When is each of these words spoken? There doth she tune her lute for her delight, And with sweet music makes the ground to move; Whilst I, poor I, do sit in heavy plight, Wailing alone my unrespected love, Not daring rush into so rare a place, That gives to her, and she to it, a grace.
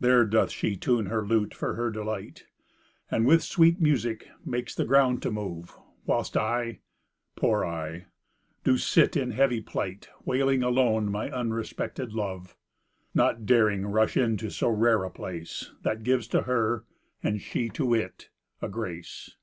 There 0.00 0.24
doth 0.24 0.50
she 0.50 0.74
tune 0.76 1.06
her 1.06 1.24
lute 1.24 1.54
for 1.54 1.74
her 1.74 1.88
delight, 1.92 2.46
And 3.08 3.24
with 3.24 3.40
sweet 3.44 3.80
music 3.80 4.26
makes 4.44 4.74
the 4.74 4.84
ground 4.84 5.22
to 5.22 5.30
move; 5.30 5.78
Whilst 6.06 6.36
I, 6.36 6.80
poor 7.36 7.64
I, 7.64 8.06
do 8.64 8.76
sit 8.76 9.16
in 9.16 9.30
heavy 9.30 9.60
plight, 9.60 10.08
Wailing 10.24 10.64
alone 10.64 11.08
my 11.08 11.30
unrespected 11.30 12.12
love, 12.14 12.56
Not 13.14 13.46
daring 13.46 13.86
rush 13.86 14.16
into 14.16 14.50
so 14.50 14.68
rare 14.70 15.04
a 15.04 15.10
place, 15.12 15.70
That 15.84 16.02
gives 16.02 16.26
to 16.34 16.42
her, 16.42 16.84
and 17.22 17.40
she 17.40 17.68
to 17.78 17.94
it, 17.94 18.30
a 18.60 18.68
grace. 18.68 19.36